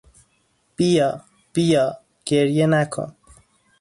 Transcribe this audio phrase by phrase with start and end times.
[0.75, 1.09] بیا،
[1.53, 1.85] بیا،
[2.27, 3.09] گریه نکن!